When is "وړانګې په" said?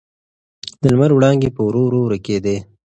1.13-1.61